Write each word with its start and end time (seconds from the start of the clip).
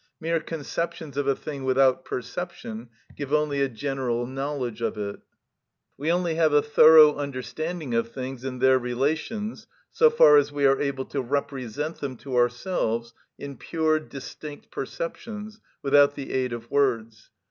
Mere 0.19 0.39
conceptions 0.39 1.15
of 1.15 1.27
a 1.27 1.35
thing 1.35 1.63
without 1.63 2.03
perception 2.05 2.89
give 3.15 3.31
only 3.31 3.61
a 3.61 3.69
general 3.69 4.25
knowledge 4.25 4.81
of 4.81 4.97
it. 4.97 5.19
We 5.95 6.11
only 6.11 6.33
have 6.33 6.53
a 6.53 6.61
thorough 6.63 7.17
understanding 7.17 7.93
of 7.93 8.09
things 8.11 8.43
and 8.43 8.59
their 8.59 8.79
relations 8.79 9.67
so 9.91 10.09
far 10.09 10.37
as 10.37 10.51
we 10.51 10.65
are 10.65 10.81
able 10.81 11.05
to 11.05 11.21
represent 11.21 11.97
them 11.97 12.17
to 12.17 12.35
ourselves 12.35 13.13
in 13.37 13.57
pure, 13.57 13.99
distinct 13.99 14.71
perceptions, 14.71 15.59
without 15.83 16.15
the 16.15 16.33
aid 16.33 16.51
of 16.51 16.71
words. 16.71 17.29